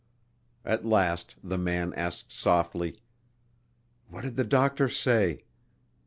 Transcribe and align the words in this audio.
At 0.65 0.83
last 0.83 1.35
the 1.43 1.59
man 1.59 1.93
asked 1.93 2.31
softly, 2.31 2.97
"What 4.09 4.21
did 4.23 4.35
the 4.35 4.43
doctor 4.43 4.89
say?" 4.89 5.43